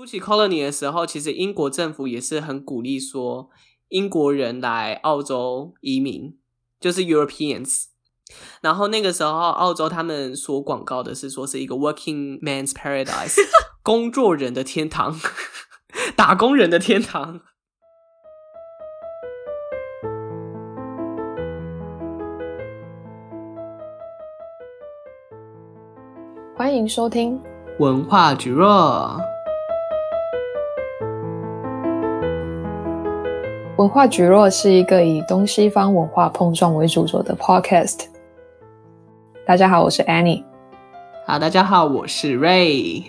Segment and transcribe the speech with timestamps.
[0.00, 3.50] 初期 colony 的时候，其实英国政府也是很鼓励说
[3.88, 6.38] 英国人来澳洲移民，
[6.80, 7.88] 就是 Europeans。
[8.62, 13.36] 然后那个时候，澳洲他们所广告的是说是一个 working man's paradise，
[13.84, 15.20] 工作人的天堂，
[16.16, 17.42] 打工人的天堂。
[26.56, 27.38] 欢迎收听
[27.78, 29.39] 文化蒟蒻。
[33.80, 38.08] 文化蒟蒻是一个以东西方文化碰撞为主轴的 podcast。
[39.46, 40.44] 大家好，我是 Annie。
[41.26, 43.06] 好，大家好，我是 Ray。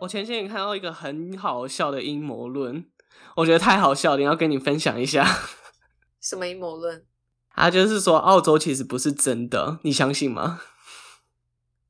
[0.00, 2.84] 我前几天看到一个很好笑的阴谋论，
[3.36, 5.24] 我觉得太好笑了，要跟你分享一下。
[6.20, 7.06] 什么阴谋论？
[7.56, 10.60] 他就是说，澳洲其实不是真的，你相信吗？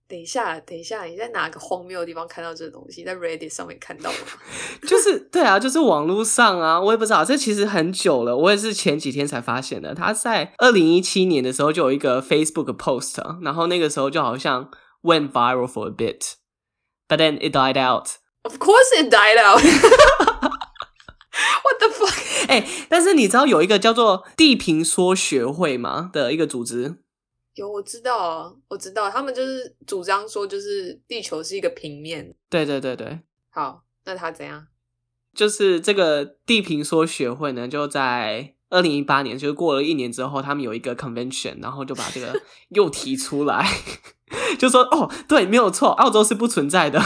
[0.09, 3.03] 等一下，等一下，你在哪个荒谬的地方看到这个东西？
[3.03, 4.19] 在 Reddit 上面看到吗？
[4.87, 9.93] 就是对啊，就是网络上啊，我也不知道，这其实很久了，我也是前几天才发现的。
[9.97, 14.71] 他在二零一七年的时候就有一个 Facebook post，然后那个时候就好像
[15.03, 18.11] went viral for a bit，but then it died out.
[18.43, 19.61] Of course, it died out.
[21.65, 22.16] What the fuck？
[22.49, 26.97] 哎、欸，但是你知道有一个叫做地平说学会吗的一个组织？
[27.55, 32.35] 有，我知道啊，我知道，他们就是主张说，就是地球是一个平面。
[32.51, 33.21] 对对对对。
[33.51, 34.67] 好，那他怎样？
[35.35, 43.67] 就是这个地平说学会呢，就在二零一八年，就是过了一年之后，他们有一个 convention，然后就把这个 又提出来，
[44.59, 47.03] 就说哦，对，没有错，澳洲是不存在的。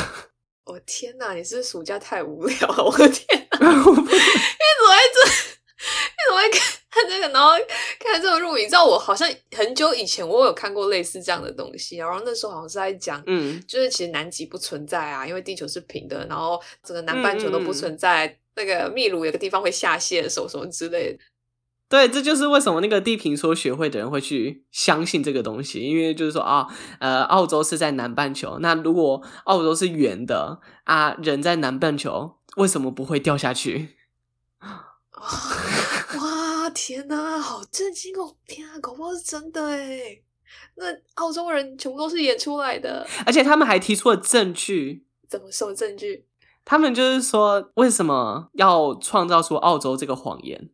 [0.64, 1.34] 我天哪！
[1.34, 2.84] 你是是暑假太无聊了？
[2.84, 3.58] 我的天哪！
[3.68, 5.30] 你怎么会这？
[5.80, 7.28] 你怎么会看看这个？
[7.28, 7.52] 然后
[7.98, 8.64] 看这个录影？
[8.64, 18.26] 你知道我好像很久以前我有看过类似这样的东西，然后那时候好像是在讲，嗯，就是其实南极不存在啊，因为地球是平的，然后整个南半球都不存在。
[18.26, 21.18] 嗯、那个秘鲁有个地方会下陷什么什么之类的。
[21.90, 26.68] 对，这就是为什么那个地平说学会的人会去相信这个东西，因为就是说啊，
[27.00, 33.96] 呃，澳洲是在南半球，那如果澳洲是圆的啊，人在南半球为什么不会掉下去？
[36.20, 38.36] 哇，天哪，好震惊哦！
[38.46, 40.22] 天啊，搞不好是真的诶。
[40.76, 40.84] 那
[41.14, 45.04] 澳洲人全部都是演出来的，而且他们还提出了证据。
[45.28, 46.24] 怎么说证据？
[46.64, 50.70] 他们就是说，为什么要创造出澳洲这个谎言？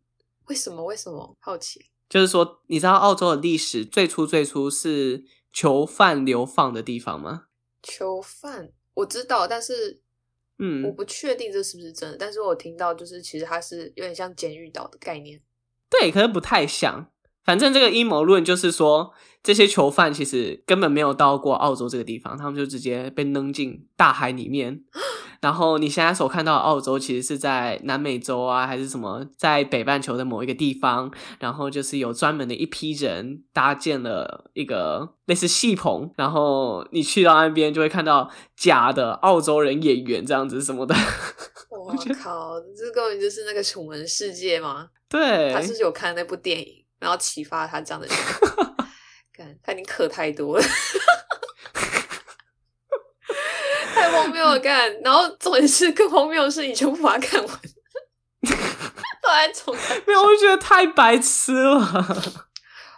[0.49, 0.85] 为什么？
[0.85, 1.37] 为什么？
[1.41, 1.87] 好奇。
[2.09, 7.47] 就是说，你知道澳洲的历史最初最初是囚犯流放的地方吗？
[7.83, 10.01] 囚犯我知道，但是
[10.59, 12.17] 嗯，我不确定这是不是真的。
[12.17, 15.41] 但是我听到就是其实它是有点像监狱岛的概念。
[15.91, 17.11] 对，可是不太像。
[17.47, 19.13] 反正这个阴谋论就是说，
[19.43, 24.83] 这些囚犯其实根本没有到过澳洲这个地方，他们就直接被扔进大海里面。
[25.43, 31.13] 然后你现在所看到的澳洲，其实是在南美洲啊，还是什么，在北半球的某一个地方。
[31.39, 40.97] 然后就是有专门的一批人搭建了一个类似戏棚，然后你去到那边就会看到假的澳洲人演员这样子什么的。
[41.71, 44.89] 我靠，这根本就是那个《楚门世界》吗？
[45.09, 48.17] 对，他是有看那部电影，然后启发他这样的人。
[49.33, 50.65] 看，他已经嗑太多了。
[53.95, 55.01] 太荒谬了，干！
[55.03, 57.61] 然后重点是更荒谬的是，你全部把它看完，
[59.23, 59.97] 都在重看。
[60.07, 61.81] 没有，我觉得太白痴了。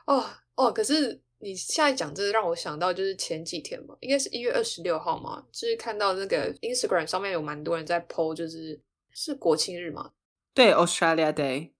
[0.07, 8.81] 哦哦，可是你现在讲这个，让我想到就是前几天嘛，应该是一月二十六号嘛，就是看到那个 Instagram 上面有蛮多人在 po，就是
[9.13, 10.11] 是国庆日嘛？
[10.55, 11.73] 对，Australia Day。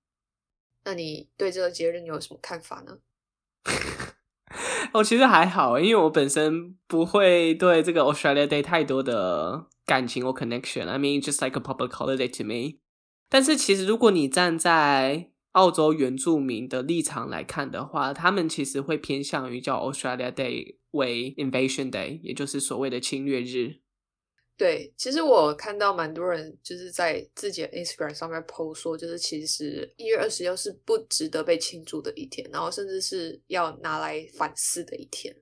[0.89, 2.97] 那你对这个节日你有什么看法呢？
[4.95, 10.89] 我其实还好，因为我本身不会对这个 Australia Day 太多的感情或 connection。
[10.89, 12.79] I mean, just like a public holiday to me。
[13.29, 23.81] 但是其实如果你站在澳洲原住民的立场来看的话，他们其实会偏向于叫 Australia Day 为 Invasion Day，也就是所谓的侵略日。
[24.59, 35.37] 对，其实我看到蛮多人就是在自己的 Instagram 上面 post 说，就是其实一月二十六是不值得被庆祝的一天，然后甚至是要拿来反思的一天。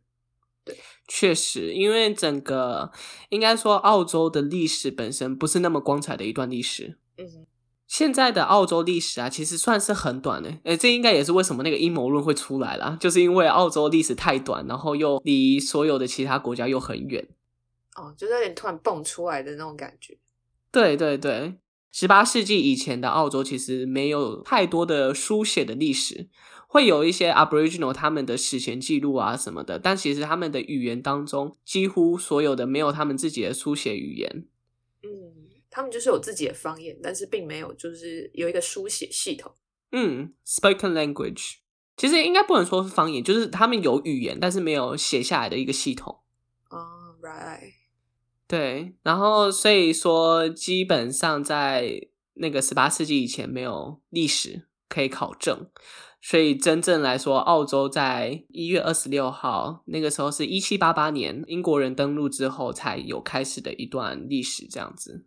[0.63, 0.77] 对，
[1.09, 2.93] 确实，因为整个
[3.31, 6.99] 应该说澳洲的历史本身不是那么光彩的一段历史。
[7.17, 7.47] 嗯，
[7.87, 10.53] 现在的澳洲历史啊，其实算是很短的。
[10.65, 17.27] 诶，这应该也是为什么那个阴谋论会出来啦，就是因为澳洲历史太短，然后又离所有的其他国家又很远。
[17.97, 20.19] 哦，就是有点突然蹦出来的那种感觉。
[20.71, 21.59] 对对对，
[21.91, 26.29] 十八世纪以前的澳洲其实没有太多的书写的历史，
[26.69, 34.47] 会有一些 Aboriginal 他们的史前记录啊什么的，但其实他们的语言当中几乎所有的没有他们自己的书写语言。
[35.03, 35.09] 嗯，
[35.71, 39.55] 他们就是有自己的方言，但是并没有就是有一个书写系统。
[39.93, 41.55] 嗯，spoken language
[41.97, 46.19] 其实应该不能说是方言，就是他们有语言，但是没有写下来的一个系统。
[46.69, 47.76] 哦、oh，right。
[48.49, 55.69] 对，然后所以说，基本上在那个十八世纪以前没有历史可以考证，
[56.23, 65.25] 所以真正来说，澳洲在一月二十六号那个时候是一七八八年英国人登陆之后才有开始的一段历史，这样子。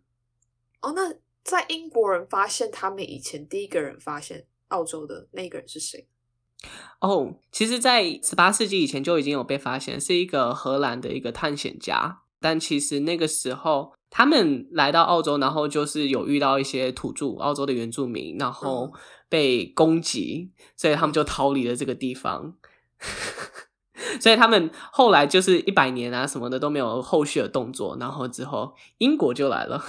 [0.80, 1.14] 哦，那
[1.44, 6.08] 在英国人发现他们以前，第一个人发现澳洲的那个人是谁？
[7.00, 12.22] 哦，其实，在十八世纪以前就已经有被发现，是一个荷兰的一个探险家。
[12.40, 18.92] 但其实那个时候，他们来到澳洲，然后就是有遇到一些土著澳洲的原住民，然后
[19.28, 22.54] 被攻击，所以他们就逃离了这个地方。
[24.20, 29.82] 所以他们后来就是一百年啊什么的都没有后续的动作，然后之后英国就来了。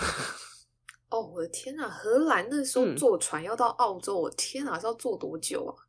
[1.10, 5.88] 哦，我的天呐，荷兰那时候坐船要到澳洲，我、嗯、天呐，是要坐多久啊？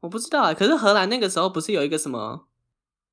[0.00, 0.54] 我不知道啊。
[0.54, 2.46] 可是荷兰那个时候不是有一个什么？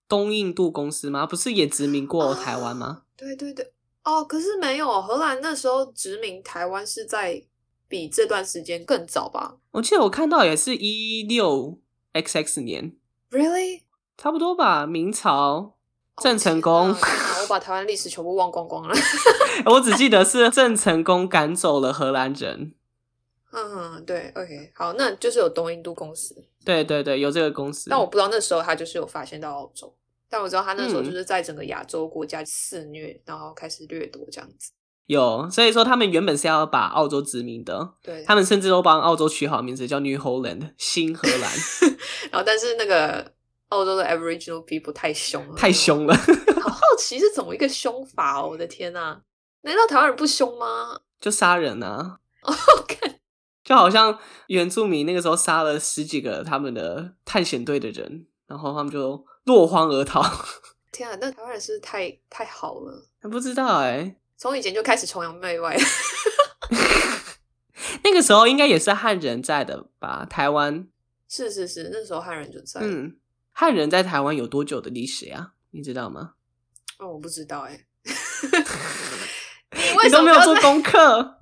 [0.10, 1.26] 东印度公司吗？
[1.26, 3.04] 不是也殖民过台湾吗？
[3.04, 3.04] 哦？
[3.16, 3.72] 对对对，
[4.04, 7.42] 哦，可是没有，荷兰那时候殖民台湾是在
[7.88, 9.56] 比这段时间更早吧？
[9.72, 11.78] 我记得我看到也是一六
[12.14, 12.96] XX 年
[13.30, 13.84] ，Really？
[14.18, 14.86] 差不多吧？
[14.86, 15.76] 明朝
[16.18, 18.96] 郑成功，我把台湾历史全部忘光光了。
[19.66, 22.74] 我只记得是郑成功赶走了荷兰人。
[23.52, 26.36] 嗯，对，OK，好，那就是有东印度公司。
[26.64, 27.90] 对对对，有这个公司。
[27.90, 29.92] 但我不知道那时候他就是有发现到澳洲。
[30.30, 34.72] 但我知道他那时候就是在整个亚洲国家肆虐，嗯，然后开始掠夺这样子。
[35.08, 41.52] 有，所以说他们原本是要把澳洲殖民的，对，他们甚至都帮澳洲取好名字叫 New Holland 新荷兰。
[42.30, 43.34] 然后，但是那个
[43.70, 46.16] 澳洲的 Aboriginal people 太凶了，太凶了。
[46.62, 48.50] 好好奇是怎么一个凶法哦！
[48.50, 49.20] 我的天呐，
[49.62, 51.02] 难道台湾人不凶吗？
[51.20, 52.20] 就杀人啊！
[52.44, 53.16] OK，
[53.64, 59.24] 就好像原住民那个时候杀了十几个他们的探险队的人，然后他们就。
[59.46, 60.22] 落荒而逃！
[60.92, 63.04] 天啊，那台湾人是不是太太好了？
[63.20, 65.76] 还不知道哎、欸，从以前就开始崇洋媚外。
[68.04, 70.24] 那个时候应该也是汉人在的吧？
[70.30, 70.88] 台湾
[71.28, 72.82] 是是是，那时候汉人就在。
[72.84, 73.18] 嗯，
[73.52, 75.54] 汉人在台湾有多久的历史呀？
[75.72, 76.34] 你知道吗？
[77.00, 77.86] 哦，我不知道哎、欸。
[79.72, 81.40] 你 为什么没有做功课？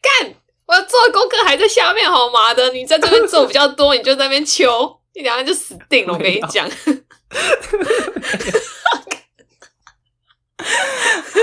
[0.00, 0.36] 干！
[0.66, 2.70] 我要做功课还在下面，好吗的？
[2.70, 5.01] 你在这边做比较多，你就在那边求。
[5.14, 6.68] 一两下就死定了，我跟你讲。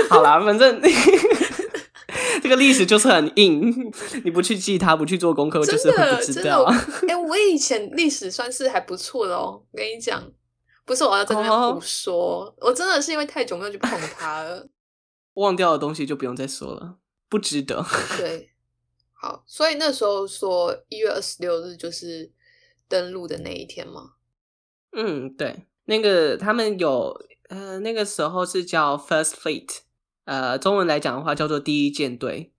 [0.08, 0.80] 好啦，反正
[2.42, 3.92] 这个历史就是很硬，
[4.24, 6.64] 你不去记它，不去做功课，就是很不知道。
[6.64, 9.62] 哎、欸，我以前历史算是还不错的哦。
[9.70, 10.20] 我跟你讲，
[10.84, 12.70] 不是我要在那边胡说，oh.
[12.70, 14.68] 我真的是因为太久没有去碰它了，
[15.34, 16.96] 忘掉的东西就不用再说了，
[17.28, 17.86] 不值得。
[18.16, 18.50] 对，
[19.12, 22.32] 好，所以那时候说一月二十六日就是。
[22.90, 24.14] 登陆的那一天吗？
[24.90, 27.16] 嗯，对，那个他们有
[27.48, 29.78] 呃，那个时候是叫 First Fleet，
[30.24, 32.52] 呃，中文来讲的话叫做第一舰队，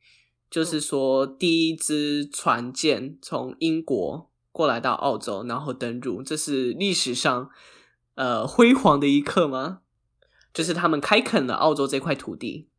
[0.50, 7.50] 就是说第一支船舰从英国过来到澳洲，然后登陆，这是历史上
[8.16, 9.81] 呃辉煌的一刻吗？
[10.54, 12.69] 就是他们开垦了澳洲这块土地。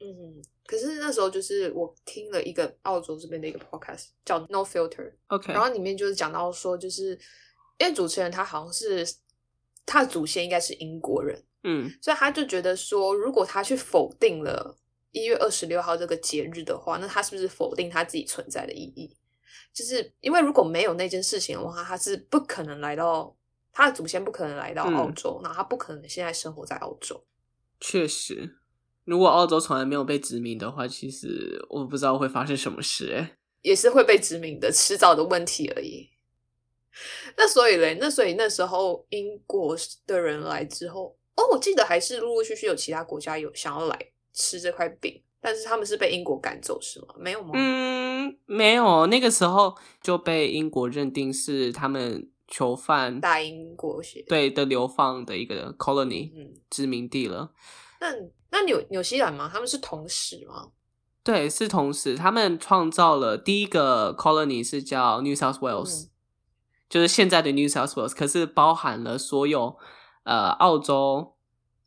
[0.00, 0.42] 嗯。
[0.70, 7.18] 可是那时候就是我听了一个澳洲这边的一个 podcast 叫 No Filter，OK，然后里面就是讲到说，就是
[7.76, 9.04] 因为主持人他好像是
[9.84, 14.78] 他的祖先应该是英国人，嗯，所以他就觉得说，如果他去否定了
[15.10, 19.16] 一月二十六号这个节日的话，那他是不是否定他自己存在的意义？
[19.74, 23.36] 就是因为如果没有那件事情的话，他是不可能来到
[23.72, 27.24] 他的祖先不可能来到澳洲，然后他不可能现在生活在澳洲，
[27.80, 28.59] 确实。
[29.04, 36.10] 如果澳洲从来没有被殖民的话，其实我不知道会发生什么事，哎，也是会被殖民的，迟早的问题而已。
[37.36, 39.76] 那所以嘞，那所以那时候英国
[40.06, 43.98] 的人来之后，哦，我记得还是陆陆续续有其他国家有想要来
[44.34, 47.14] 吃这块饼，但是他们是被英国赶走，是吗？
[47.18, 47.50] 没有吗？
[47.54, 57.52] 嗯，没有，那个时候就被英国认定是他们囚犯大英国血对的流放的一个 colony，嗯，殖民地了。
[58.00, 58.08] 那
[58.50, 59.48] 那纽纽西兰吗？
[59.52, 60.70] 他们是同时吗？
[61.22, 62.16] 对，是同时。
[62.16, 66.08] 他们创造了第一个 colony 是叫 New South Wales，、嗯、
[66.88, 69.76] 就是现在的 New South Wales，可是包含了所有
[70.24, 71.34] 呃澳洲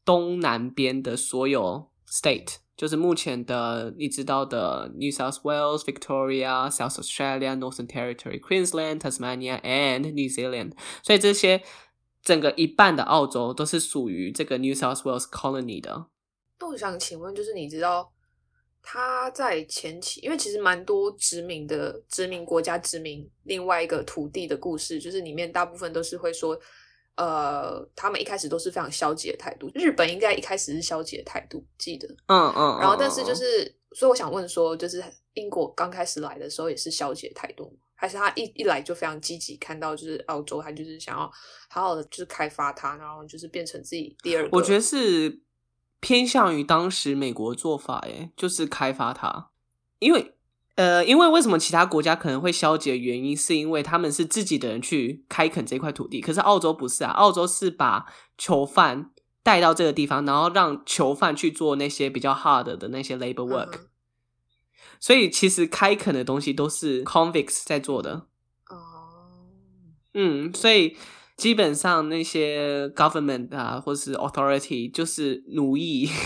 [0.06, 11.64] 东南边的所有 state，就是目前的你知道的 New South Wales、Victoria、South Australia、Northern Territory、Queensland、Tasmania and New Zealand，所以这些
[12.22, 16.06] 整个一半的澳洲都是属于这个 New South Wales Colony 的。
[16.64, 18.10] 那我想请问，就是你知道
[18.82, 26.58] 他在前期，因为其实蛮多殖民的殖民国家殖民另外一个土地的故事，就是里面大部分都是会说。
[27.16, 29.70] 呃，他们一开始都是非常消极的态度。
[29.76, 32.08] 日本应该一开始是消极的态度，记得。
[32.26, 32.80] 嗯嗯。
[32.80, 35.04] 然后，但是就是，所以我想问说，就是
[35.36, 41.32] 英国刚开始来的时候也是消极的态度，还是他一一来就非常积极，看到就是澳洲，他就是想要
[41.70, 44.50] 好好的就是开发它，然后就是变成自己第二个。
[44.52, 45.40] 我觉得是
[46.04, 49.52] 偏向于当时美国做法，诶，就是开发它，
[50.00, 50.36] 因为。
[50.76, 58.08] 呃，因为为什么其他国家可能会消极的原因，是因为他们是自己的人去开垦这块土地，可是澳洲不是啊，澳洲是把
[58.40, 59.12] 囚犯
[59.44, 63.88] 带到这个地方，然后让囚犯去做那些比较 hard 的那些 labor work，嗯，
[65.00, 68.26] 所以其实开垦的东西都是 convicts 在做的。
[68.68, 69.54] 哦，
[70.16, 70.98] 嗯，所以
[71.38, 76.10] 基本上那些 government 啊，或是 authority 就是奴役。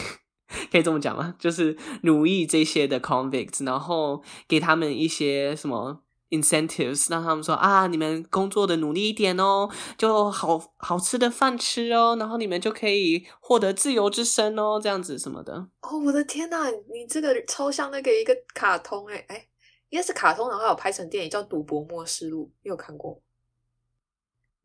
[0.71, 1.35] 可以这么讲吗？
[1.37, 15.67] 就是奴役这些的 convicts，然后给他们一些什么 incentives，让他们说啊，你们工作的努力一点哦，就好好吃的饭吃哦，然后你们就可以获得自由之身哦，这样子什么的。
[15.81, 19.49] 哦，我的天呐，你这个超像那个一个卡通诶，诶
[19.89, 23.21] 应该是卡通，然后有拍成电影叫《赌博默示录》，你有看过？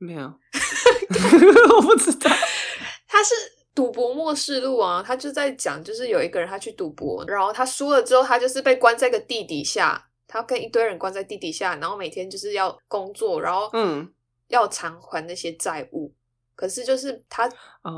[0.03, 0.23] 没有，
[1.77, 2.31] 我不知道，
[3.09, 3.35] 他是。
[3.75, 14.13] 赌博末世录啊，他就在讲，就是有一个人他去赌博，然后他输了之后，他就是被关在个地底下，他跟一堆人关在地底下，然后每天就是要工作，然后嗯，
[14.49, 16.13] 要偿还那些债务。
[16.15, 16.21] 嗯、
[16.55, 17.49] 可是就是他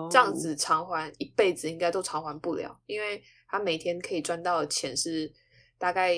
[0.08, 5.28] 这样子偿还一辈子应该都偿还不了，因为他每天可以赚到的钱是
[5.76, 6.16] 大概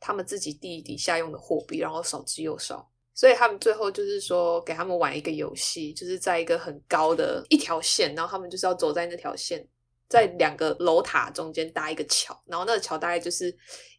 [0.00, 2.90] 他们自己地底下用的货币，然后少之又少。
[3.20, 9.62] 所以他们最后就是说，给他们玩一个游戏，就是在一个很高的一条线，然后他们就是要走在那条线，
[10.08, 13.54] 在两个楼塔中间搭一个桥，然后那个桥大概就是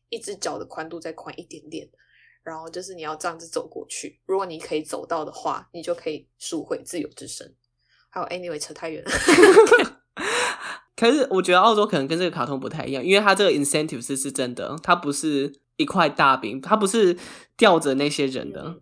[0.09, 1.87] 一只脚的宽度再宽一点点，
[2.41, 7.53] 然后就是你要这样子走过去，如果你可以走到的话，你就可以赎回自由之身。
[8.09, 9.11] 还有，anyway，扯太远了。
[10.97, 17.15] 可是我觉得澳洲可能跟这个卡通不太一样，因为它这个 incentive 是是真的，它不是一块大饼，它不是
[17.55, 18.63] 吊着那些人的。
[18.63, 18.81] 嗯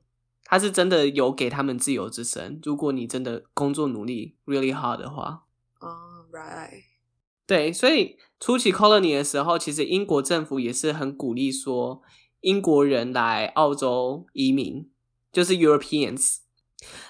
[0.50, 5.44] 他是真的有给他们自由之身，如果你真的工作努力 really hard 的话。
[5.79, 6.86] 哦、oh，right。
[7.46, 12.01] 对，所以初期 colony 的时候，其实英国政府也是很鼓励说
[12.41, 14.88] 英国人来澳洲移民，
[15.32, 16.38] 就是 Europeans。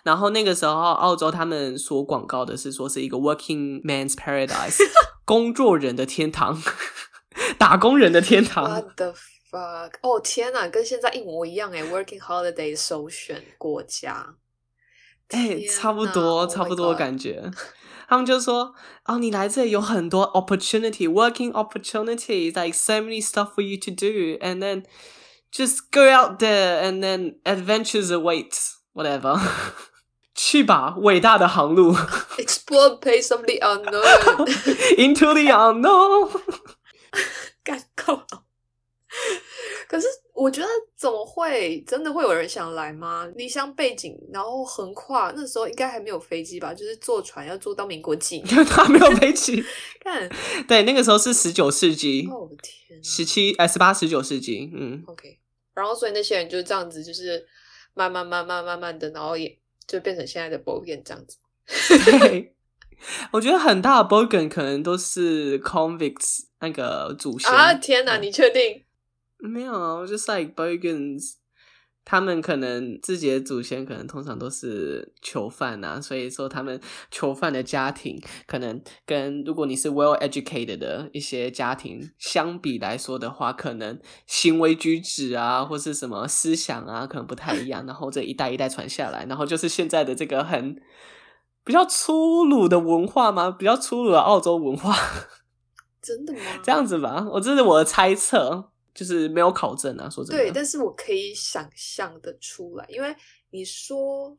[0.04, 4.78] 然后那个时候，澳洲他们所广告的是说是一个 working man's paradise，
[5.24, 6.62] 工作人的天堂，
[7.58, 8.66] 打工人的天堂。
[8.66, 9.14] What the
[9.51, 9.93] fuck！
[10.03, 14.35] 哦天哪，跟现在一模一样诶 Working holiday 首选国家，
[15.29, 17.51] 哎，差不多，oh、差不多感觉。
[18.07, 24.85] 他们就说：“哦，你来这里有很多 opportunity，working opportunity，like so many stuff for you to do，and then
[25.51, 29.41] just go out there and then adventures await，whatever。
[30.35, 31.95] 去吧，伟大的航路，
[32.37, 36.29] explore pace of the unknown，into the unknown，
[37.63, 38.45] 干够了。”
[39.90, 43.28] 可是我觉得怎么会真的会有人想来吗？
[43.36, 46.74] 离乡背景，然后横跨那时候应该还没有飞机吧？
[46.74, 48.56] 就是坐船要坐到民国几年？
[48.66, 49.64] 他没有飞机。
[50.00, 50.30] 看，
[50.68, 52.28] 对，那个时候是十九世纪。
[52.30, 54.70] 哦天，十七哎，十八十九世纪。
[54.74, 55.40] 嗯，OK。
[55.74, 57.44] 然后所以那些人就这样子，就是
[57.96, 61.38] 慢慢慢慢慢慢的，然后也就变成现在的 Bogan 这样子。
[62.06, 62.54] 对，
[63.32, 67.74] 我觉得很大的 Bogan 可能都是 Convicts 那个祖先啊！
[67.74, 68.84] 天哪，你确定？
[69.40, 71.36] 没有啊，我就是 like Bogans，
[72.04, 76.80] 他们可能自己的祖先可能通常都是囚犯啊，所以说他们
[77.10, 87.86] 囚犯的家庭可能跟如果你是 well educated 的一些家庭相比来说的话，可能行为举止啊，或是什么思想啊，可能不太一样。
[87.86, 90.82] 然后这一代一代传下来，然后就是现在的这个很
[91.64, 94.96] 比较粗鲁的文化嘛，比较粗鲁的澳洲文化。
[96.02, 96.40] 真的吗？
[96.64, 98.72] 这样子吧，我这是我的猜测。
[98.94, 100.44] 就是没有考证啊，说真的。
[100.44, 103.16] 对，但是我可以想象的出来，因为
[103.52, 104.38] 你说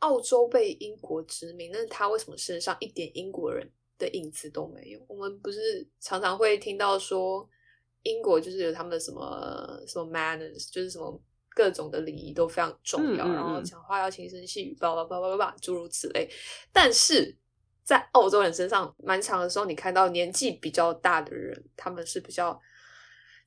[0.00, 3.68] 澳洲被英国殖民，那他为什么身上一点英国人
[3.98, 5.00] 的影子都没有？
[5.08, 7.48] 我们不是常常会听到说
[8.02, 16.30] 英国就是有他们的什么什么 manners，就是什么各种的礼仪都非常重要，嗯嗯嗯，然后讲话要轻声细语，叭叭叭叭叭，诸如此类。
[16.72, 17.36] 但是
[17.82, 22.60] 在澳洲人身上蛮长的时候，你看到年纪比较大的人，他们是比较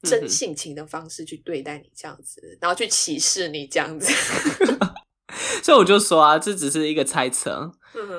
[0.03, 4.12] 真性情的方式去对待你这样子，嗯、然后去歧视你这样子。
[5.63, 7.72] 所以我就说啊，这只是一个猜测，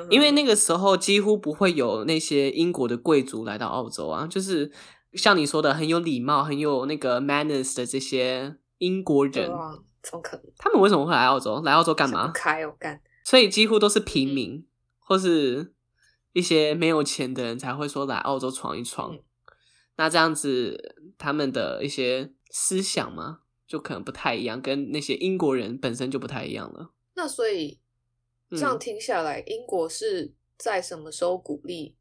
[0.08, 4.70] 因为那个时候几乎不会有那些英国的贵族来到澳洲啊，就是
[5.14, 9.50] 像你说的很有礼貌、很有那个 manners 的这些英国人，
[10.02, 10.46] 怎么可能？
[10.56, 11.60] 他们为什么会来澳洲？
[11.62, 12.30] 来澳洲干嘛？
[12.32, 13.00] 开哦干！
[13.24, 14.66] 所以几乎都是平民，嗯、
[15.00, 15.74] 或是
[16.32, 19.12] 一些没有钱的人才会说来澳洲闯一闯。
[19.12, 19.20] 嗯、
[19.96, 26.92] 那这样子，他们的一些思想嘛，就可能不太一样，跟那些英国人本身就不太一样了。
[27.14, 27.78] 那所以
[28.50, 31.96] 这样听下来，嗯、英国是在什么时候鼓励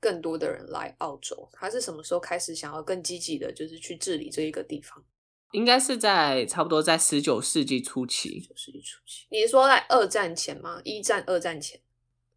[0.00, 1.48] 更多的人来澳洲？
[1.52, 5.04] 他是什么时候开始想要更积极的，就是去治理这一个地方？
[5.52, 8.40] 应该是在差不多在十九世纪初期。
[8.40, 10.80] 十九世纪初期，你是说在二战前吗？
[10.84, 11.80] 一战、二战前？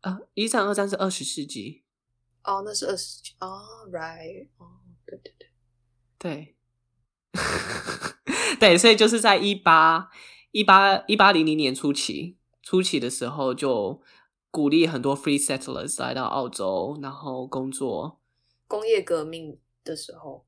[0.01, 1.83] 啊，一战、二战是二十世纪。
[2.43, 3.33] 哦，那是二十世纪。
[3.39, 3.61] 哦
[3.91, 4.47] ，right。
[4.57, 4.67] 哦，
[6.19, 6.55] 对
[8.59, 10.11] 对，所以就是在一八。
[10.51, 14.01] 一八一八零零年初期，初期的时候就
[14.49, 18.19] 鼓励很多 free settlers 来到澳洲，然后工作。
[18.67, 20.47] 工业革命的时候，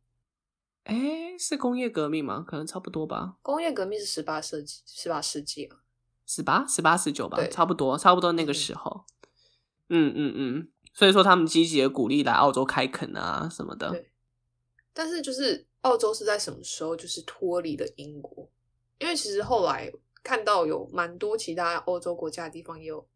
[0.85, 2.43] 哎，是工业革命吗？
[2.45, 3.35] 可能差不多吧。
[3.43, 5.77] 工业革命是十八世纪，十八世纪啊，
[6.25, 9.05] 十八、十八、十九吧，差不多，差不多那个时候。
[9.89, 14.05] 嗯嗯嗯，所以说他们积极的鼓励来澳洲开垦啊什么的。
[14.93, 15.01] 对。
[15.01, 18.49] 但是就是澳洲是在什么时候就是脱离了英国？
[18.99, 19.91] 因为其实后来
[20.23, 23.07] 看到有蛮多其他欧洲国家的地方也有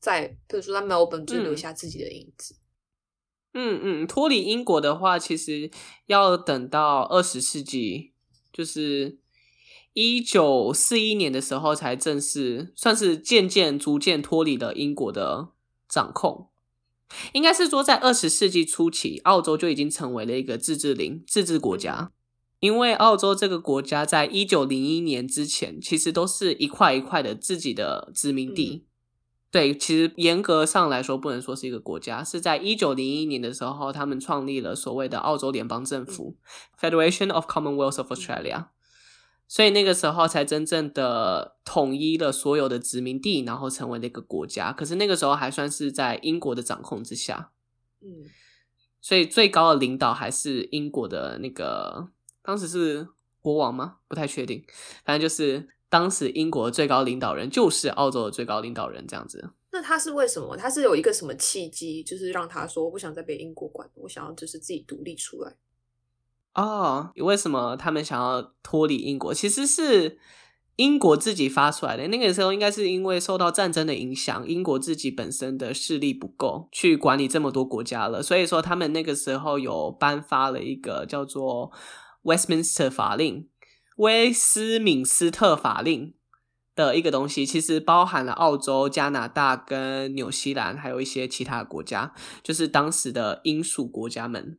[0.00, 2.56] 在，比如说在 Melbourne 就留下自己的影子。
[3.54, 5.70] 嗯嗯，脱离英国的话，其实
[6.06, 8.12] 要等到二十世纪，
[8.52, 9.18] 就是
[9.94, 15.48] 一九四一年的时候才正式算是渐渐逐渐脱离了英国的
[15.88, 16.47] 掌控。
[17.32, 22.10] 应该是说，在二十世纪初期，澳洲就已经成为了一个自治领、自治国家。
[22.60, 28.82] 因为澳洲这个国家在一九零一年之前，其实都是一块一块的自己的殖民地。
[28.82, 28.86] 嗯、
[29.52, 36.36] 对，其实严格上来说，不能说是一个国家，是在一九零一年的时候，他们创立了所谓的澳洲联邦政府、
[36.82, 38.66] 嗯、（Federation of Commonwealth of Australia）。
[39.48, 44.72] 所以那个时候才真正的统一了所有的殖民地，然后成为了一个国家。
[44.72, 47.50] 可是那个时候还算是在英国的掌控之下。
[48.00, 48.28] 嗯，
[49.00, 52.10] 所以最高的领导还是英国的那个。
[52.42, 53.08] 当时是
[53.40, 53.96] 国王吗？
[54.06, 54.64] 不太确定。
[55.04, 59.50] 反正就是当时英国的最高领导人就是澳洲的最高领导人这样子。
[59.70, 60.56] 那他是为什么？
[60.56, 65.56] 他是有一个什么契机，就是让他说我不想再被英国管，我想要就是自己独立出来。
[66.60, 69.32] 哦，为什么他们想要脱离英国？
[69.32, 70.18] 其实是
[70.76, 72.08] 英国自己发出来的。
[72.08, 81.70] 那个时候应该是因为受到战争的影响，英国自己本身的势力不够去管理这么多国家了，所以说他们那个时候有颁发了一个叫做。
[82.24, 83.48] Westminster 法令，
[83.96, 86.14] 威斯敏斯特法令
[86.74, 94.58] 的一个东西，其实包含了澳洲、加拿大跟纽西兰，还有一些其他国家，就是当时的英属国家们。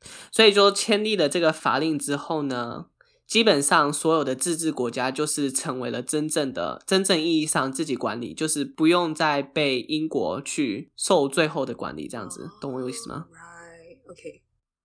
[0.00, 2.86] 嗯，所以说签立了这个法令之后呢，
[3.26, 14.40] 基本上所有的自治国家就是成为了真正的、真正意义上自己管理，就是不用再被英国去受最后的管理，这样子，oh, 懂我意思吗？Right，OK，okay.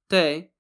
[0.07, 0.51] 对。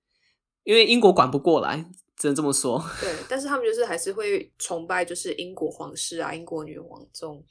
[0.63, 1.85] 因为英国管不过来，
[2.17, 2.83] 只能这么说。
[2.99, 7.45] 对，但是他们就是还是会崇拜，就是英国皇室啊，英国女王这种。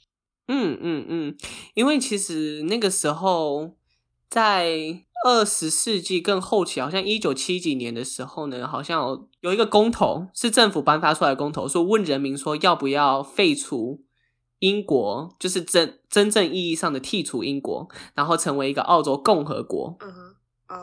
[0.49, 1.37] 嗯嗯嗯，
[1.75, 3.77] 因为其实那个时候
[4.29, 4.67] 在
[5.25, 14.03] 二十世纪更后期，好像一九七几年的时候呢，好像有有一个公投，是政府颁发出来的公投，说问人民说要不要废除
[14.59, 19.97] 英国，就是真真正意义上的剔除英国，然后成为一个澳洲共和国。
[20.01, 20.79] 嗯哼啊。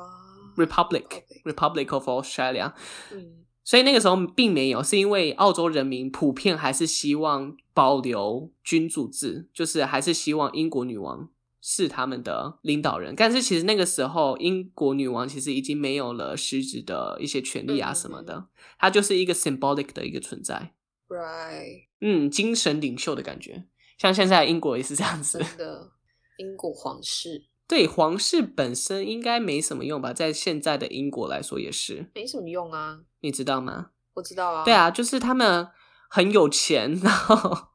[0.58, 1.06] Republic,
[1.46, 2.74] Republic of Australia。
[3.14, 11.30] 嗯，所以那个时候并没有，是因为澳洲人民普遍还是希望保留君主制，就是还是希望英国女王
[11.62, 13.16] 是他们的领导人。
[13.16, 18.48] 但是其实那个时候，英国女王其实已经没有了实质的一些权利啊什么的，嗯、
[18.80, 20.74] 她就是一个 symbolic 的一个存在。
[21.08, 23.66] Right，嗯，精神领袖的感觉，
[23.98, 25.40] 像现在英国也是这样子。
[25.40, 25.92] 真的，
[26.38, 27.48] 英国皇室。
[27.68, 33.92] 对，皇室本身应该没什么用吧，在现在的英国来说也是没什么用啊，你知道吗？
[34.14, 34.66] 我知道啊。
[34.66, 35.68] 对啊，就是他们
[36.10, 37.71] 很有钱，然后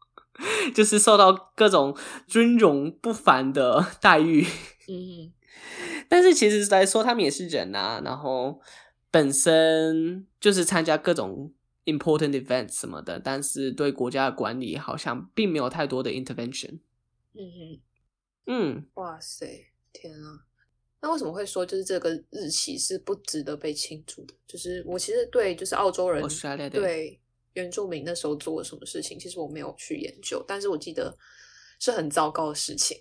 [0.75, 1.97] 就是受到各种
[2.27, 4.47] 尊荣不凡的待遇。
[4.89, 5.33] 嗯，
[6.09, 8.61] 但是其实来说，他们也是人啊，然后
[9.11, 11.53] 本身就是参加各种
[11.85, 16.81] important events 什么的，但是对国家的管理好像并没有太多的 intervention。
[17.35, 17.81] 嗯哼，
[18.47, 19.67] 嗯，哇塞。
[19.99, 20.45] 天啊！
[21.01, 24.35] 那为什么会说就是这个日期是不值得被庆祝的？
[24.47, 26.23] 就是我其实对就是澳洲人
[26.71, 27.19] 对
[27.57, 31.17] 原住民那时候做了什么事情，其实我没有去研究，但是我记得
[31.81, 32.97] 是很糟糕的事情，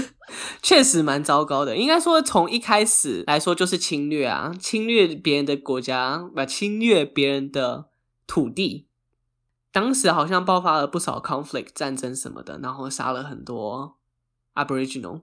[0.62, 1.76] 确实蛮糟糕的。
[1.76, 7.90] 应该说从一开始来说就是侵略啊，侵略别人的国家，把侵略别人的
[8.26, 8.86] 土地。
[9.72, 13.98] 当时好像爆发了不少 conflict 战争什么的，然后杀了很多
[14.54, 15.20] Aboriginal。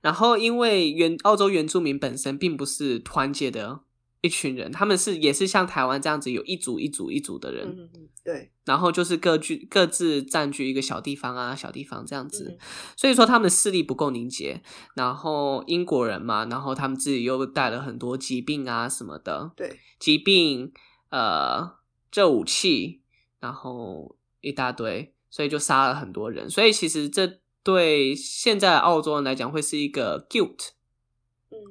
[0.00, 3.80] 然后因为原澳洲原住民本身并不是团结的
[4.20, 7.90] 一群人，他们是也是像台湾这样子有一组一组一组的人，
[8.24, 8.50] 对。
[8.64, 12.58] 然后就是各据各自占据一个小地方啊，小地方这样子，
[12.96, 14.60] 所以说他们的势力不够凝结。
[14.94, 20.72] 然后英国人嘛，然后他们自己又带了很多疾病啊什么的，对，疾病
[21.10, 21.76] 呃
[22.10, 23.00] 这武器。
[23.38, 26.50] 然后一大堆，所以就杀了很多人。
[26.50, 30.70] 所以其实这对现在澳洲人来讲，会是一个 guilt，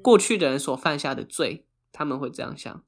[0.01, 2.83] 过去的人所犯下的罪，他们会这样想。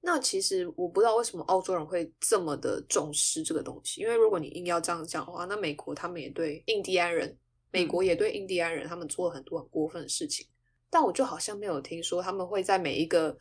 [0.00, 7.36] 那其实我不知道为什么澳洲人会这么的重视这个东西，因为如果你硬要这样讲的话，那美国他们也对印第安人，
[7.70, 10.46] 美国也对印第安人，他们做了很多很过分的事情。
[10.88, 13.36] 但我就好像没有听说他们会在每一个。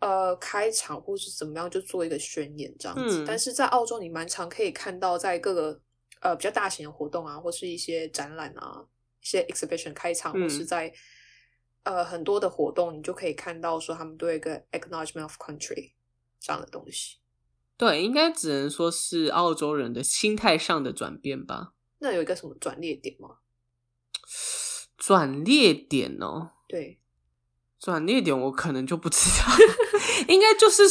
[0.00, 3.24] 呃，开场或是怎么样，就做一个宣言这样子。
[3.24, 5.80] 嗯、但是在澳洲，你蛮常可以看到，在各个
[6.20, 8.86] 呃比较大型的活动啊，或是一些展览啊，
[9.20, 10.92] 一些 exhibition 开场，或是在、嗯、
[11.88, 15.92] 呃很多的活动，你就可以看到说他们都有一个 acknowledgement of country
[16.38, 17.16] 这样的东西。
[17.76, 21.72] 对，应该只能说是澳洲人的心态上的转变吧。
[22.00, 23.38] 那有一个什么转捩点吗？
[24.96, 27.00] 转捩点哦，对。
[27.78, 29.46] 转捩点我可能就不知道，
[30.26, 30.82] 应该就是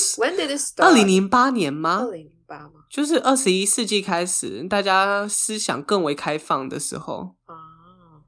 [0.77, 1.99] 二零零八年吗？
[1.99, 2.85] 二零零八吗？
[2.89, 8.23] 就是二十一世纪开始，大家思想更为开放的时候啊，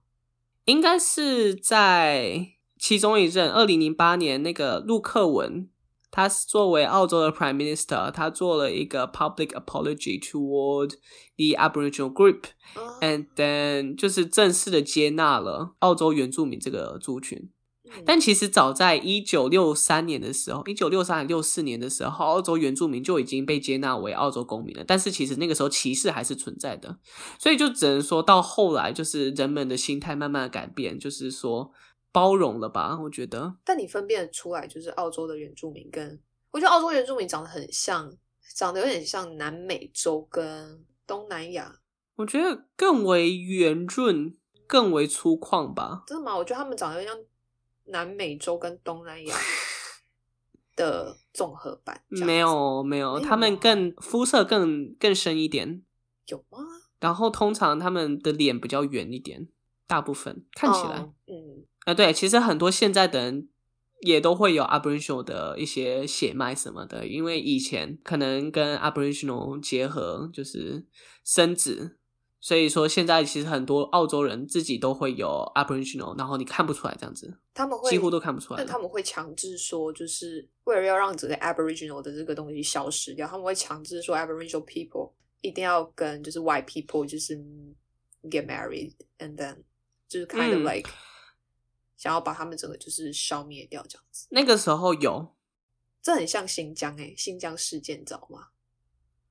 [0.65, 5.67] 应该是在其中一任二零零八年那个陆克文，
[6.09, 10.91] 他作为澳洲的 Prime Minister，他做了一个 public apology toward
[11.35, 17.49] the Aboriginal group，and then 就是正式的接纳了澳洲原住民这个族群。
[18.05, 24.83] 但其实早在一九六三年的时候，一九六三年、六四年的时候，澳洲原住民就已经被接纳为澳洲公民了。
[24.85, 26.99] 但是其实那个时候歧视还是存在的，
[27.39, 31.71] 所以就只能说到后来，就是人们的心态慢慢的改变，就是说
[32.12, 33.00] 包容了吧？
[33.02, 33.56] 我觉得。
[33.63, 36.19] 但你分辨出来，就是澳洲的原住民跟
[36.52, 38.12] 我觉得澳洲原住民长得很像，
[38.56, 41.80] 长得有点像南美洲跟东南亚。
[42.15, 44.36] 我觉得更为圆润，
[44.67, 46.04] 更为粗犷吧？
[46.08, 46.38] 真的吗？
[46.38, 47.26] 我觉得他们长得有点像。
[47.91, 49.36] 南美洲跟东南亚
[50.78, 55.82] 的综合版，没有没有，他们更肤色更更深一点，
[56.28, 56.60] 有吗？
[57.00, 59.48] 然后通常他们的脸比较圆一点，
[59.88, 63.49] 大部分看起来，嗯啊，对，其实很多现在的人
[64.02, 70.86] 也都会有 Aboriginal 的一些血脉什么的，因为以前可能跟 Aboriginal 结合就是
[71.23, 71.95] 生子。
[72.41, 78.58] 所以说，现在其实很多澳洲人自己都会有 Aboriginal，然后你看不出来这样子，他们会几乎都看不出来。
[78.60, 87.36] 但他们会强制说，就是为了要让这个 Aboriginal 的这个东西消失掉，他们会强制说 Aboriginal people 一定要跟就是 White people 就是
[88.30, 89.58] get married，and then
[90.08, 90.93] 就是 kind of like、嗯、
[91.99, 94.25] 想要把他们整个就是消灭掉这样子。
[94.31, 95.35] 那个时候有，
[96.01, 98.47] 这很像新疆诶、欸，新疆事件，知道吗？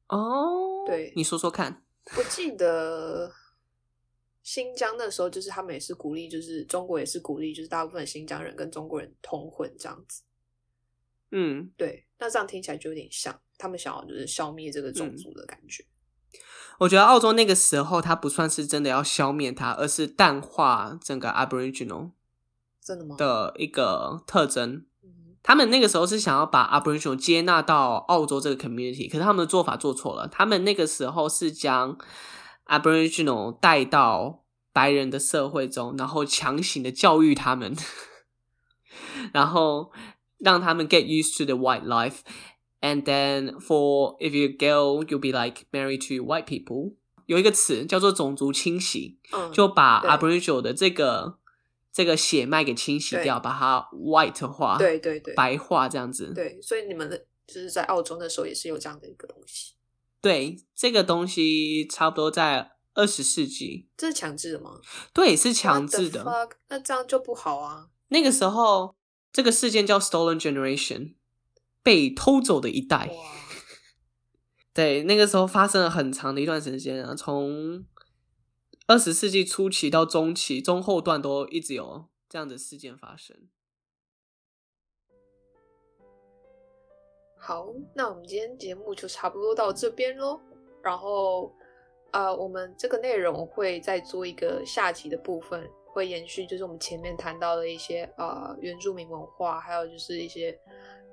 [0.08, 1.82] 哦，对，你说说看。
[2.16, 3.32] 我记得
[4.42, 10.22] 新疆那时候，就是他们也是鼓励，就是中国也是鼓励，就是大部分新疆人跟中国人通婚这样子。
[11.30, 15.82] 嗯，对，那这样听起来就有点像他们想要就是消灭这个种族的感觉。
[15.82, 15.96] 嗯。
[16.80, 22.12] 我觉得澳洲那个时候，它不算是真的要消灭它，而是淡化整个 Aboriginal
[22.88, 23.16] 真的吗？
[23.18, 24.86] 的一个特征。
[25.42, 30.26] 他们那个时候是想要把 Aboriginal 接纳到澳洲这个 community，可是他们的做法做错了。
[30.26, 31.98] 他们那个时候是将
[32.66, 37.76] Aboriginal 带到白人的社会中，然后强行的教育他们，
[39.32, 39.92] 然后
[40.38, 42.20] 让他们 get used to the white life。
[42.80, 46.94] And then for if you go, you'll be like married to white people。
[47.26, 51.38] 有一个词叫做种族清洗，嗯，就把 Aboriginal 的这个。
[51.92, 56.32] 这个血脉给清洗掉，把它 white 化，对对对，白化这样子。
[56.34, 59.74] 对，所以你们的就是在澳洲的时候也是有这样的一个东西。
[60.20, 63.88] 对，这个东西差不多在二十世纪。
[63.96, 64.80] 这是强制的吗？
[65.12, 66.24] 对，是强制的。
[66.68, 67.88] 那这样就不好啊。
[68.08, 68.94] 那个时候，
[69.32, 71.14] 这个事件叫 Stolen Generation，
[71.82, 73.10] 被偷走的一代。
[74.72, 77.84] 对，那个时候发生了很长的一段时间啊，从。
[78.88, 83.36] 二十世纪初期到中期、中后段都一直有这样的事件发生。
[87.36, 90.40] 好，那我们今天节目就差不多到这边喽。
[90.82, 91.54] 然后，
[92.12, 100.58] 呃，我们这个内容会再做一个下集的部分，会延续就是我们前面谈到的一些呃原住民文化，还有就是一些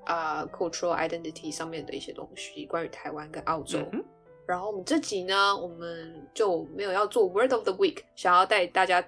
[0.06, 3.80] 呃 cultural identity 上面的一些东西，关于台湾跟澳洲。
[3.92, 4.02] 嗯、
[4.48, 9.04] 然后我们这集呢，我们就没有要做 Word of the Week，想要带大家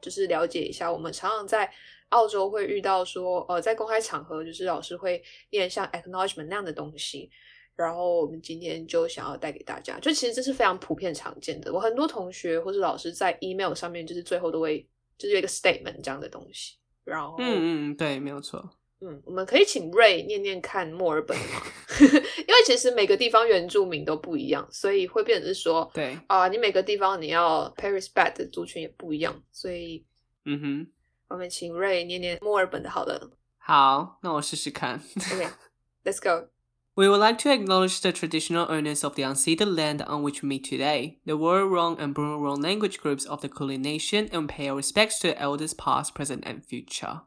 [0.00, 1.72] 就是了解一下，我们常常在
[2.10, 7.30] 澳洲会遇到说，呃，在公开场合就是老师会念像 acknowledgement 那样的东西。
[7.76, 11.72] 然后我们今天就想要带给大家，就其实这是非常普遍常见的。
[11.72, 14.86] 我很多同学或是老师在 email 上面，就是最后都会
[15.18, 16.76] 就是有一个 statement 这样的东西。
[17.02, 18.70] 然后，嗯嗯，对，没有错。
[19.03, 21.63] 嗯，我们可以请 Ray 念念看墨尔本吗？
[22.01, 30.05] 因为其实每个地方原住民都不一样，所以会变成是说，对啊、呃，你每个地方你要 pay respect 的族群也不一样，所以，
[30.45, 30.87] 嗯哼，
[31.29, 33.31] 我们请 Ray 念念墨尔本的好了。
[33.57, 35.01] 好，那我试试看。
[35.33, 40.43] OK，Let's go。We would like to acknowledge the traditional owners of the unceded land on which
[40.43, 44.67] we meet today, the Wurrung and Burrung language groups of the Kulin Nation, and pay
[44.67, 47.21] our respects to the elders past, present, and future.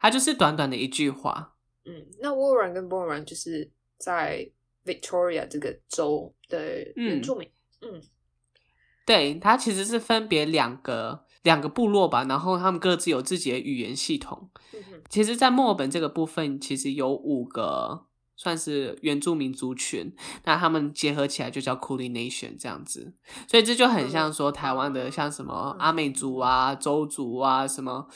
[0.00, 1.54] 它就是短短的一句话。
[1.84, 4.50] 嗯，那 Wurrung 跟 Burrung 就是在
[4.84, 7.48] Victoria 这个州的原住民。
[7.82, 8.02] 嗯，嗯
[9.06, 14.50] 对，它其实是分别两个两个部落吧，然后他们各自有自己的语言系统。
[14.72, 18.06] 嗯，其实，在墨尔本这个部分，其实有五个。
[18.36, 23.12] 算是原住民族群，那他们结合起来就叫 Kulin Nation 这样子，
[23.46, 28.08] 所以这就很像说台湾的像什么阿美族啊、周族啊、什么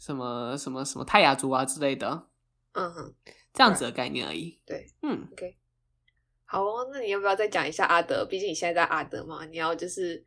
[0.00, 2.26] 什么什么什么泰雅族啊之类的，
[2.72, 3.14] 嗯哼，
[3.52, 4.58] 这样子的概念而已。
[4.64, 5.56] 对，嗯，OK，
[6.46, 8.24] 好哦，那你要不要再讲一下阿德？
[8.24, 10.24] 毕竟你现在在阿德嘛，你要就是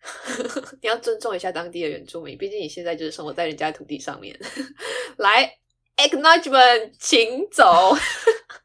[0.82, 4.38] 你要尊重一下当地的原住民，毕竟你现在就是生活在人家土地上面。
[5.16, 5.58] 来
[5.96, 7.96] ，Acknowledgement，请走。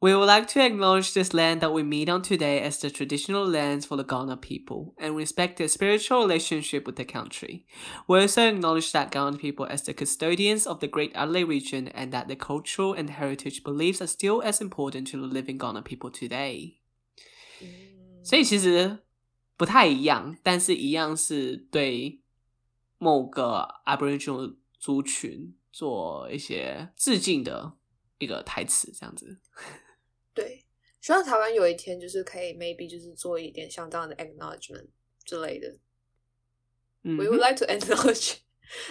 [0.00, 3.46] We would like to acknowledge this land that we meet on today as the traditional
[3.48, 7.64] lands for the Kaurna people and respect their spiritual relationship with the country.
[8.06, 12.12] We also acknowledge that Kaurna people as the custodians of the Great Adelaide region and
[12.12, 16.10] that their cultural and heritage beliefs are still as important to the living Kaurna people
[16.10, 16.74] today.
[18.22, 18.98] 所以其实
[19.56, 22.20] 不太一样，但是一样是对
[22.98, 27.72] 某个 Aboriginal 族群做一些致敬的
[28.18, 29.40] 一个台词，这样子。
[30.41, 30.65] 对，
[31.01, 34.87] 希望台湾有一天就是可以，maybe 就是做一点像这样的 acknowledgement
[35.23, 35.77] 之类的。
[37.01, 37.23] Mm hmm.
[37.23, 38.39] We would like to acknowledge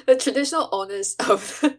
[0.06, 1.78] the traditional owners of the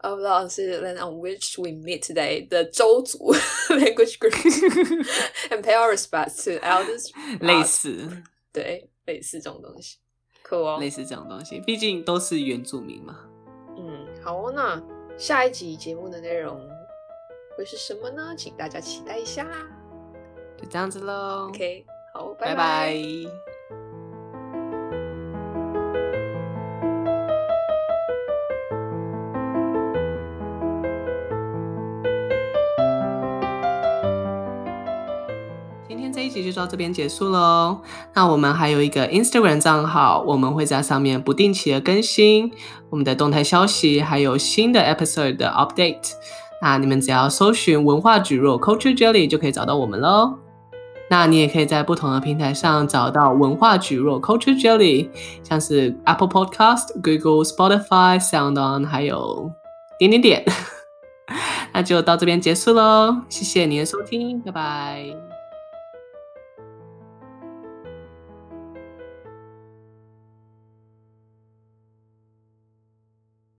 [0.00, 3.32] of the land on which we meet today, the 邹族
[3.68, 4.34] language group,
[5.50, 7.10] and pay our respects to elders.
[7.40, 9.98] 类似，对，类似这种东西，
[10.42, 13.28] 可哦，类似这种东西，毕竟都是原住民嘛。
[13.76, 14.82] 嗯，好哦，那
[15.16, 16.68] 下一集节目的内容。
[17.56, 18.34] 会是什么呢？
[18.36, 19.46] 请大家期待一下。
[20.56, 21.48] 就这样子喽。
[21.48, 21.84] OK，
[22.14, 22.54] 好，拜拜。
[22.54, 22.92] 拜拜。
[35.88, 37.80] 今天这一集就到这边结束喽。
[38.14, 42.52] 那我们还有一个 Instagram 账号，我们会在上面不定期的更新
[42.90, 46.12] 我们的动态消息，还有新的 episode 的 update。
[46.62, 50.38] 那你们只要搜寻文化蒟蒻 Culture Jelly 就可以找到我们喽。
[51.10, 55.10] 那你也可以在不同的平台上找到文化蒟蒻 Culture Jelly，
[55.42, 59.50] 像是 Apple Podcast、Google、Spotify、SoundOn，还有
[59.98, 60.44] 点点点。
[61.74, 65.31] 那就到这边结束喽，谢谢你的收听，拜拜。